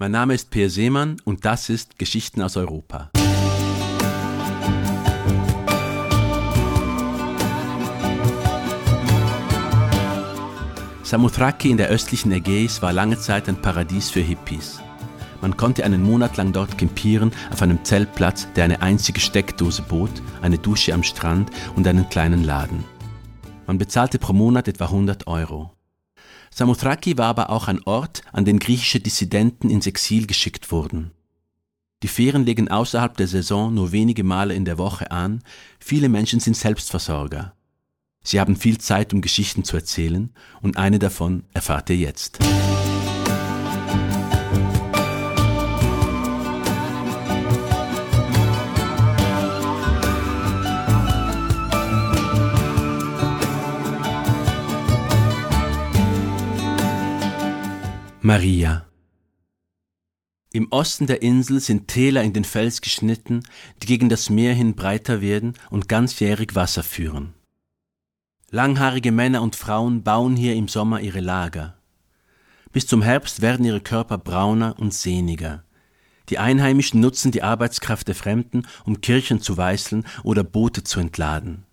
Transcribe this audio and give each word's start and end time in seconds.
Mein 0.00 0.12
Name 0.12 0.32
ist 0.34 0.50
Peer 0.50 0.70
Seemann 0.70 1.16
und 1.24 1.44
das 1.44 1.68
ist 1.68 1.98
Geschichten 1.98 2.40
aus 2.40 2.56
Europa. 2.56 3.10
Samothraki 11.02 11.70
in 11.70 11.78
der 11.78 11.88
östlichen 11.88 12.30
Ägäis 12.30 12.80
war 12.80 12.92
lange 12.92 13.18
Zeit 13.18 13.48
ein 13.48 13.60
Paradies 13.60 14.08
für 14.08 14.20
Hippies. 14.20 14.80
Man 15.40 15.56
konnte 15.56 15.82
einen 15.82 16.04
Monat 16.04 16.36
lang 16.36 16.52
dort 16.52 16.78
campieren 16.78 17.32
auf 17.50 17.60
einem 17.60 17.84
Zeltplatz, 17.84 18.46
der 18.54 18.66
eine 18.66 18.80
einzige 18.80 19.18
Steckdose 19.18 19.82
bot, 19.82 20.22
eine 20.42 20.58
Dusche 20.58 20.94
am 20.94 21.02
Strand 21.02 21.50
und 21.74 21.88
einen 21.88 22.08
kleinen 22.08 22.44
Laden. 22.44 22.84
Man 23.66 23.78
bezahlte 23.78 24.20
pro 24.20 24.32
Monat 24.32 24.68
etwa 24.68 24.84
100 24.84 25.26
Euro. 25.26 25.72
Samothraki 26.58 27.16
war 27.16 27.26
aber 27.26 27.50
auch 27.50 27.68
ein 27.68 27.80
Ort, 27.84 28.22
an 28.32 28.44
den 28.44 28.58
griechische 28.58 28.98
Dissidenten 28.98 29.70
ins 29.70 29.86
Exil 29.86 30.26
geschickt 30.26 30.72
wurden. 30.72 31.12
Die 32.02 32.08
Ferien 32.08 32.44
legen 32.44 32.68
außerhalb 32.68 33.16
der 33.16 33.28
Saison 33.28 33.72
nur 33.72 33.92
wenige 33.92 34.24
Male 34.24 34.54
in 34.54 34.64
der 34.64 34.76
Woche 34.76 35.12
an, 35.12 35.44
viele 35.78 36.08
Menschen 36.08 36.40
sind 36.40 36.56
Selbstversorger. 36.56 37.54
Sie 38.24 38.40
haben 38.40 38.56
viel 38.56 38.78
Zeit, 38.78 39.14
um 39.14 39.20
Geschichten 39.20 39.62
zu 39.62 39.76
erzählen, 39.76 40.34
und 40.60 40.78
eine 40.78 40.98
davon 40.98 41.44
erfahrt 41.54 41.90
ihr 41.90 41.96
jetzt. 41.96 42.40
Maria. 58.28 58.84
Im 60.52 60.70
Osten 60.70 61.06
der 61.06 61.22
Insel 61.22 61.60
sind 61.60 61.88
Täler 61.88 62.22
in 62.22 62.34
den 62.34 62.44
Fels 62.44 62.82
geschnitten, 62.82 63.42
die 63.82 63.86
gegen 63.86 64.10
das 64.10 64.28
Meer 64.28 64.52
hin 64.52 64.74
breiter 64.74 65.22
werden 65.22 65.54
und 65.70 65.88
ganzjährig 65.88 66.54
Wasser 66.54 66.82
führen. 66.82 67.32
Langhaarige 68.50 69.12
Männer 69.12 69.40
und 69.40 69.56
Frauen 69.56 70.02
bauen 70.02 70.36
hier 70.36 70.56
im 70.56 70.68
Sommer 70.68 71.00
ihre 71.00 71.20
Lager. 71.20 71.78
Bis 72.70 72.86
zum 72.86 73.00
Herbst 73.00 73.40
werden 73.40 73.64
ihre 73.64 73.80
Körper 73.80 74.18
brauner 74.18 74.78
und 74.78 74.92
sehniger. 74.92 75.64
Die 76.28 76.36
Einheimischen 76.36 77.00
nutzen 77.00 77.32
die 77.32 77.42
Arbeitskraft 77.42 78.08
der 78.08 78.14
Fremden, 78.14 78.66
um 78.84 79.00
Kirchen 79.00 79.40
zu 79.40 79.56
weißeln 79.56 80.04
oder 80.22 80.44
Boote 80.44 80.84
zu 80.84 81.00
entladen. 81.00 81.64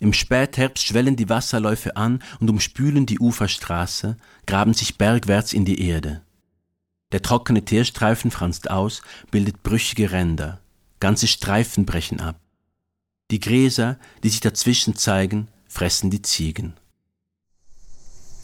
Im 0.00 0.14
Spätherbst 0.14 0.86
schwellen 0.86 1.14
die 1.14 1.28
Wasserläufe 1.28 1.96
an 1.96 2.22
und 2.40 2.48
umspülen 2.48 3.04
die 3.04 3.20
Uferstraße, 3.20 4.16
graben 4.46 4.72
sich 4.72 4.96
bergwärts 4.96 5.52
in 5.52 5.66
die 5.66 5.86
Erde. 5.86 6.22
Der 7.12 7.20
trockene 7.20 7.64
Teerstreifen 7.64 8.30
franzt 8.30 8.70
aus, 8.70 9.02
bildet 9.30 9.62
brüchige 9.62 10.10
Ränder. 10.10 10.60
Ganze 11.00 11.26
Streifen 11.26 11.84
brechen 11.84 12.20
ab. 12.20 12.40
Die 13.30 13.40
Gräser, 13.40 13.98
die 14.22 14.30
sich 14.30 14.40
dazwischen 14.40 14.96
zeigen, 14.96 15.48
fressen 15.68 16.10
die 16.10 16.22
Ziegen. 16.22 16.74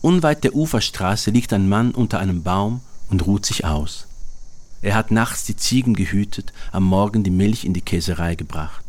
Unweit 0.03 0.45
der 0.45 0.55
Uferstraße 0.55 1.31
liegt 1.31 1.53
ein 1.55 1.69
Mann 1.69 1.93
unter 1.93 2.19
einem 2.19 2.43
Baum 2.43 2.83
und 3.09 3.27
ruht 3.27 3.47
sich 3.47 3.65
aus. 3.65 4.07
Er 4.83 4.95
hat 4.95 5.11
nachts 5.11 5.45
die 5.45 5.57
Ziegen 5.57 5.95
gehütet, 5.95 6.53
am 6.71 6.85
Morgen 6.85 7.25
die 7.25 7.31
Milch 7.31 7.65
in 7.65 7.73
die 7.73 7.81
Käserei 7.81 8.35
gebracht. 8.35 8.86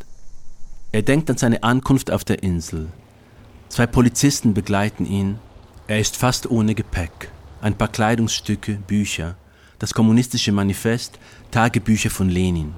Er 0.93 1.01
denkt 1.01 1.29
an 1.29 1.37
seine 1.37 1.63
Ankunft 1.63 2.11
auf 2.11 2.23
der 2.23 2.43
Insel. 2.43 2.87
Zwei 3.67 3.85
Polizisten 3.85 4.53
begleiten 4.53 5.05
ihn. 5.05 5.37
Er 5.87 5.99
ist 5.99 6.15
fast 6.15 6.49
ohne 6.49 6.75
Gepäck. 6.75 7.29
Ein 7.59 7.77
paar 7.77 7.89
Kleidungsstücke, 7.89 8.75
Bücher, 8.87 9.35
das 9.79 9.93
kommunistische 9.93 10.53
Manifest, 10.53 11.19
Tagebücher 11.51 12.09
von 12.09 12.29
Lenin. 12.29 12.73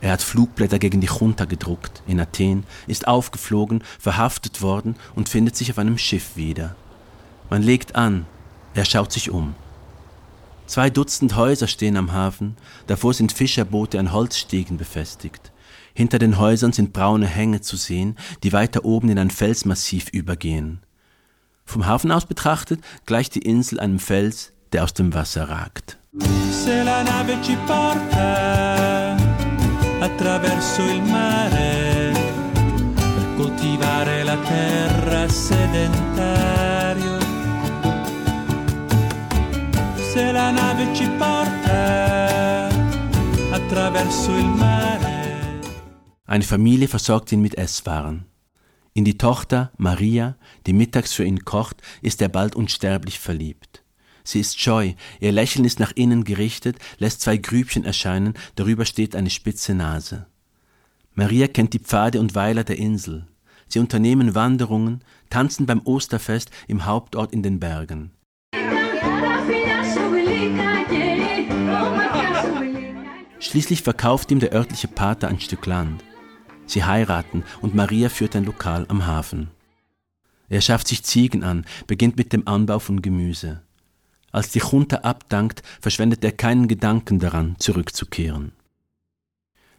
Er 0.00 0.12
hat 0.12 0.22
Flugblätter 0.22 0.78
gegen 0.78 1.00
die 1.00 1.08
Junta 1.08 1.44
gedruckt 1.44 2.02
in 2.06 2.20
Athen, 2.20 2.64
ist 2.86 3.08
aufgeflogen, 3.08 3.82
verhaftet 3.98 4.62
worden 4.62 4.94
und 5.16 5.28
findet 5.28 5.56
sich 5.56 5.70
auf 5.72 5.78
einem 5.78 5.98
Schiff 5.98 6.36
wieder. 6.36 6.76
Man 7.50 7.62
legt 7.62 7.96
an, 7.96 8.26
er 8.74 8.84
schaut 8.84 9.10
sich 9.10 9.30
um. 9.30 9.54
Zwei 10.66 10.88
Dutzend 10.88 11.34
Häuser 11.34 11.66
stehen 11.66 11.96
am 11.96 12.12
Hafen, 12.12 12.56
davor 12.86 13.12
sind 13.12 13.32
Fischerboote 13.32 13.98
an 13.98 14.12
Holzstegen 14.12 14.76
befestigt. 14.76 15.50
Hinter 15.94 16.18
den 16.18 16.38
Häusern 16.38 16.72
sind 16.72 16.92
braune 16.92 17.26
Hänge 17.26 17.60
zu 17.60 17.76
sehen, 17.76 18.16
die 18.42 18.52
weiter 18.52 18.84
oben 18.84 19.08
in 19.10 19.18
ein 19.18 19.30
Felsmassiv 19.30 20.08
übergehen. 20.10 20.80
Vom 21.64 21.86
Hafen 21.86 22.10
aus 22.10 22.26
betrachtet 22.26 22.80
gleicht 23.06 23.34
die 23.34 23.42
Insel 23.42 23.80
einem 23.80 23.98
Fels, 23.98 24.52
der 24.72 24.84
aus 24.84 24.94
dem 24.94 25.14
Wasser 25.14 25.48
ragt. 25.48 25.98
Se 26.50 26.82
la 26.82 27.02
nave 27.02 27.36
ci 27.42 27.56
porta 27.66 29.16
attraverso 30.00 30.82
il 30.82 31.02
mare 31.02 32.12
per 32.94 33.34
coltivare 33.36 34.22
la 34.22 34.36
terra 34.36 35.28
sedentario. 35.28 37.18
Se 40.12 40.32
la 40.32 40.50
nave 40.50 40.94
ci 40.94 41.08
porta 41.18 42.68
attraverso 43.52 44.36
il 44.36 44.46
mare 44.46 44.91
eine 46.32 46.44
Familie 46.44 46.88
versorgt 46.88 47.30
ihn 47.30 47.42
mit 47.42 47.58
Esswaren. 47.58 48.24
In 48.94 49.04
die 49.04 49.18
Tochter 49.18 49.70
Maria, 49.76 50.36
die 50.66 50.72
mittags 50.72 51.12
für 51.12 51.24
ihn 51.24 51.44
kocht, 51.44 51.82
ist 52.00 52.22
er 52.22 52.30
bald 52.30 52.56
unsterblich 52.56 53.18
verliebt. 53.18 53.84
Sie 54.24 54.40
ist 54.40 54.58
scheu, 54.58 54.94
ihr 55.20 55.30
Lächeln 55.30 55.66
ist 55.66 55.78
nach 55.78 55.92
innen 55.92 56.24
gerichtet, 56.24 56.78
lässt 56.96 57.20
zwei 57.20 57.36
Grübchen 57.36 57.84
erscheinen, 57.84 58.32
darüber 58.54 58.86
steht 58.86 59.14
eine 59.14 59.28
spitze 59.28 59.74
Nase. 59.74 60.24
Maria 61.12 61.48
kennt 61.48 61.74
die 61.74 61.80
Pfade 61.80 62.18
und 62.18 62.34
Weiler 62.34 62.64
der 62.64 62.78
Insel. 62.78 63.26
Sie 63.68 63.78
unternehmen 63.78 64.34
Wanderungen, 64.34 65.04
tanzen 65.28 65.66
beim 65.66 65.82
Osterfest 65.84 66.50
im 66.66 66.86
Hauptort 66.86 67.34
in 67.34 67.42
den 67.42 67.60
Bergen. 67.60 68.12
Schließlich 73.38 73.82
verkauft 73.82 74.30
ihm 74.30 74.40
der 74.40 74.54
örtliche 74.54 74.88
Pater 74.88 75.28
ein 75.28 75.38
Stück 75.38 75.66
Land. 75.66 76.02
Sie 76.66 76.84
heiraten 76.84 77.44
und 77.60 77.74
Maria 77.74 78.08
führt 78.08 78.36
ein 78.36 78.44
Lokal 78.44 78.86
am 78.88 79.06
Hafen. 79.06 79.48
Er 80.48 80.60
schafft 80.60 80.88
sich 80.88 81.02
Ziegen 81.02 81.44
an, 81.44 81.64
beginnt 81.86 82.16
mit 82.16 82.32
dem 82.32 82.46
Anbau 82.46 82.78
von 82.78 83.00
Gemüse. 83.02 83.62
Als 84.32 84.50
die 84.50 84.60
Junta 84.60 84.98
abdankt, 84.98 85.62
verschwendet 85.80 86.24
er 86.24 86.32
keinen 86.32 86.68
Gedanken 86.68 87.18
daran, 87.18 87.56
zurückzukehren. 87.58 88.52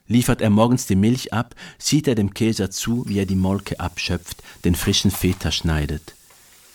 Liefert 0.08 0.42
er 0.42 0.50
morgens 0.50 0.86
die 0.86 0.96
Milch 0.96 1.32
ab, 1.32 1.56
sieht 1.78 2.08
er 2.08 2.16
dem 2.16 2.34
Käser 2.34 2.70
zu, 2.70 3.08
wie 3.08 3.20
er 3.20 3.26
die 3.26 3.36
Molke 3.36 3.80
abschöpft, 3.80 4.44
den 4.66 4.76
frischen 4.76 5.12
Feta 5.12 5.52
schneidet. 5.52 6.16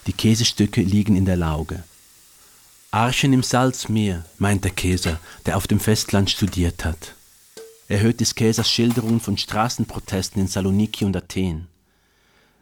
Die 0.07 0.13
Käsestücke 0.13 0.81
liegen 0.81 1.15
in 1.15 1.25
der 1.25 1.37
Lauge. 1.37 1.85
Archen 2.91 3.35
im 3.35 3.43
Salzmeer, 3.43 4.25
meint 4.39 4.65
der 4.65 4.71
Käser, 4.71 5.21
der 5.45 5.57
auf 5.57 5.67
dem 5.67 5.79
Festland 5.79 6.31
studiert 6.31 6.85
hat. 6.85 7.15
Er 7.88 8.00
hört 8.00 8.21
des 8.21 8.34
Käsers 8.34 8.71
Schilderungen 8.71 9.19
von 9.19 9.38
Straßenprotesten 9.38 10.43
in 10.43 10.49
Saloniki 10.49 11.06
und 11.06 11.16
Athen. 11.16 11.69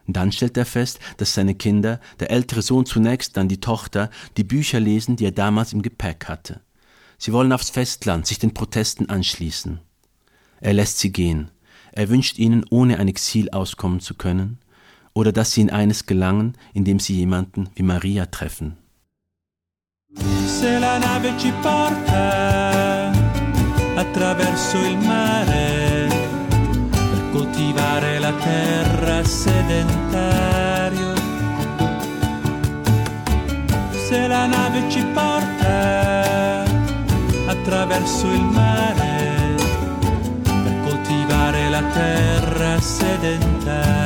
Dann 0.06 0.30
stellt 0.30 0.56
er 0.56 0.66
fest, 0.66 1.00
dass 1.16 1.34
seine 1.34 1.56
Kinder, 1.56 2.00
der 2.20 2.30
ältere 2.30 2.62
Sohn 2.62 2.86
zunächst, 2.86 3.36
dann 3.36 3.48
die 3.48 3.60
Tochter, 3.60 4.08
die 4.36 4.44
Bücher 4.44 4.78
lesen, 4.78 5.16
die 5.16 5.24
er 5.24 5.32
damals 5.32 5.72
im 5.72 5.82
Gepäck 5.82 6.28
hatte. 6.28 6.60
Sie 7.18 7.32
wollen 7.32 7.52
aufs 7.52 7.70
Festland, 7.70 8.24
sich 8.24 8.38
den 8.38 8.54
Protesten 8.54 9.08
anschließen. 9.08 9.80
Er 10.60 10.74
lässt 10.74 11.00
sie 11.00 11.10
gehen. 11.12 11.50
Er 11.90 12.08
wünscht 12.08 12.38
ihnen, 12.38 12.64
ohne 12.70 12.98
ein 13.00 13.08
Exil 13.08 13.50
auskommen 13.50 13.98
zu 13.98 14.14
können, 14.14 14.58
oder 15.12 15.32
dass 15.32 15.52
sie 15.52 15.62
in 15.62 15.70
eines 15.70 16.06
gelangen, 16.06 16.56
indem 16.72 17.00
sie 17.00 17.16
jemanden 17.16 17.68
wie 17.74 17.82
Maria 17.82 18.26
treffen. 18.26 18.76
Se 20.46 20.78
la 20.78 20.98
nave 20.98 21.36
ci 21.36 21.52
porta 21.62 22.85
attraverso 23.96 24.76
il 24.76 24.98
mare 24.98 26.08
per 26.90 27.30
coltivare 27.32 28.18
la 28.18 28.32
terra 28.32 29.24
sedentario. 29.24 31.14
Se 34.06 34.26
la 34.26 34.46
nave 34.46 34.88
ci 34.88 35.02
porta 35.14 36.62
attraverso 37.46 38.26
il 38.26 38.44
mare 38.44 39.54
per 40.44 40.80
coltivare 40.84 41.68
la 41.70 41.82
terra 41.82 42.80
sedentario. 42.80 44.05